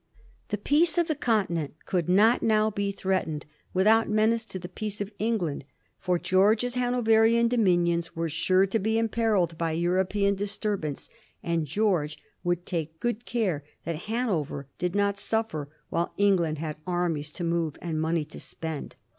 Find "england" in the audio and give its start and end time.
5.19-5.63, 16.17-16.57